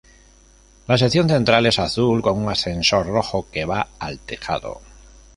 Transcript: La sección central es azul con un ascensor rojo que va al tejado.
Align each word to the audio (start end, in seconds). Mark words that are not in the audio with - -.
La 0.87 0.97
sección 0.97 1.29
central 1.29 1.67
es 1.67 1.77
azul 1.77 2.23
con 2.23 2.41
un 2.43 2.49
ascensor 2.51 3.05
rojo 3.05 3.45
que 3.51 3.65
va 3.65 3.87
al 3.99 4.17
tejado. 4.17 4.81